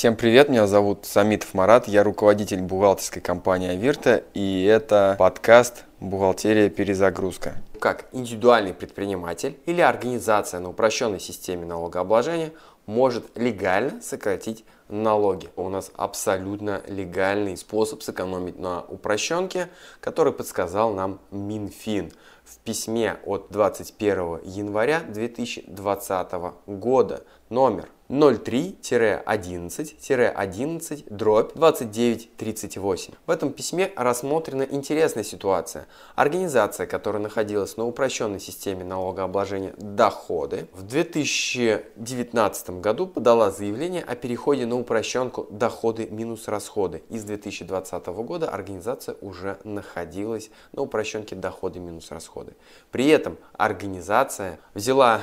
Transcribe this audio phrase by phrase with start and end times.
[0.00, 6.70] Всем привет, меня зовут Самитов Марат, я руководитель бухгалтерской компании Авирта, и это подкаст «Бухгалтерия.
[6.70, 7.56] Перезагрузка».
[7.78, 12.52] Как индивидуальный предприниматель или организация на упрощенной системе налогообложения
[12.86, 15.50] может легально сократить налоги.
[15.54, 19.68] У нас абсолютно легальный способ сэкономить на упрощенке,
[20.00, 22.10] который подсказал нам Минфин
[22.42, 26.32] в письме от 21 января 2020
[26.66, 33.14] года номер 03-11-11 дробь 2938.
[33.24, 35.86] В этом письме рассмотрена интересная ситуация.
[36.16, 44.66] Организация, которая находилась на упрощенной системе налогообложения доходы, в 2019 году подала заявление о переходе
[44.66, 47.04] на упрощенку доходы минус расходы.
[47.10, 52.54] И с 2020 года организация уже находилась на упрощенке доходы минус расходы.
[52.90, 55.20] При этом организация взяла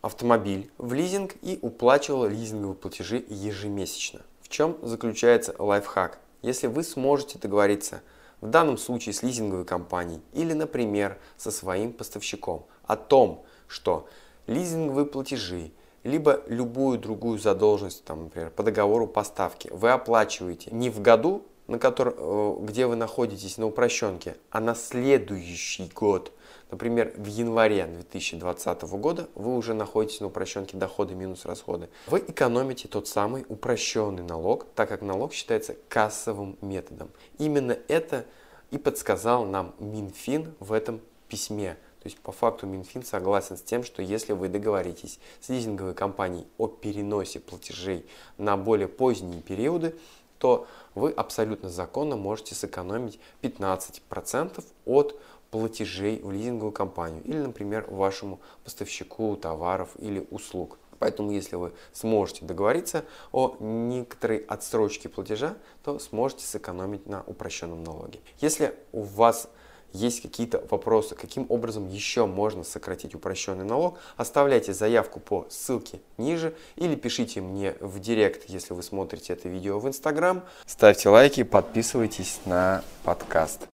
[0.00, 4.20] автомобиль в лизинг и уплачивала лизинговые платежи ежемесячно.
[4.40, 6.18] В чем заключается лайфхак?
[6.42, 8.02] Если вы сможете договориться
[8.40, 14.08] в данном случае с лизинговой компанией или, например, со своим поставщиком о том, что
[14.46, 15.72] лизинговые платежи
[16.04, 21.78] либо любую другую задолженность, там, например, по договору поставки, вы оплачиваете не в году, на
[21.78, 26.32] который, э, где вы находитесь на упрощенке, а на следующий год–
[26.70, 31.88] Например, в январе 2020 года вы уже находитесь на упрощенке доходы минус расходы.
[32.06, 37.10] Вы экономите тот самый упрощенный налог, так как налог считается кассовым методом.
[37.38, 38.26] Именно это
[38.70, 41.76] и подсказал нам Минфин в этом письме.
[42.00, 46.46] То есть по факту Минфин согласен с тем, что если вы договоритесь с лизинговой компанией
[46.58, 49.96] о переносе платежей на более поздние периоды,
[50.38, 58.40] то вы абсолютно законно можете сэкономить 15% от платежей в лизинговую компанию или, например, вашему
[58.64, 60.78] поставщику товаров или услуг.
[60.98, 68.20] Поэтому, если вы сможете договориться о некоторой отсрочке платежа, то сможете сэкономить на упрощенном налоге.
[68.40, 69.48] Если у вас
[69.92, 76.54] есть какие-то вопросы, каким образом еще можно сократить упрощенный налог, оставляйте заявку по ссылке ниже
[76.76, 80.44] или пишите мне в директ, если вы смотрите это видео в Инстаграм.
[80.66, 83.66] Ставьте лайки, подписывайтесь на подкаст.